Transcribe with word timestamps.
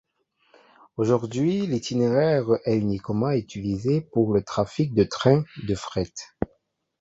Aujourd'hui, 0.97 1.67
l'itinéraire 1.67 2.47
est 2.65 2.75
uniquement 2.75 3.29
utilisé 3.29 4.01
pour 4.01 4.33
le 4.33 4.41
trafic 4.41 4.95
de 4.95 5.03
Train 5.03 5.43
de 5.67 5.75
fret. 5.75 6.11